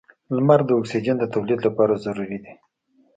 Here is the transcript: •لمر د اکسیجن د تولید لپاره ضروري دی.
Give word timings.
•لمر 0.35 0.59
د 0.65 0.69
اکسیجن 0.79 1.15
د 1.19 1.25
تولید 1.33 1.59
لپاره 1.67 2.01
ضروري 2.05 2.37
دی. 2.43 2.53